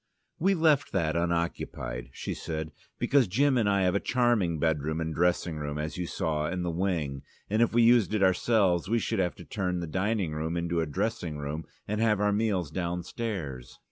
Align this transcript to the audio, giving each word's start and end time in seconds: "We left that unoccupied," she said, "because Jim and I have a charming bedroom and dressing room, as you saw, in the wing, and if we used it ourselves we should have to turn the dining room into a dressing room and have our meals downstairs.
"We 0.39 0.55
left 0.55 0.93
that 0.93 1.15
unoccupied," 1.15 2.09
she 2.11 2.33
said, 2.33 2.71
"because 2.97 3.27
Jim 3.27 3.55
and 3.55 3.69
I 3.69 3.83
have 3.83 3.93
a 3.93 3.99
charming 3.99 4.57
bedroom 4.57 4.99
and 4.99 5.13
dressing 5.13 5.57
room, 5.57 5.77
as 5.77 5.95
you 5.95 6.07
saw, 6.07 6.47
in 6.49 6.63
the 6.63 6.71
wing, 6.71 7.21
and 7.51 7.61
if 7.61 7.71
we 7.71 7.83
used 7.83 8.15
it 8.15 8.23
ourselves 8.23 8.89
we 8.89 8.97
should 8.97 9.19
have 9.19 9.35
to 9.35 9.45
turn 9.45 9.79
the 9.79 9.85
dining 9.85 10.31
room 10.33 10.57
into 10.57 10.81
a 10.81 10.87
dressing 10.87 11.37
room 11.37 11.65
and 11.87 12.01
have 12.01 12.19
our 12.19 12.31
meals 12.33 12.71
downstairs. 12.71 13.77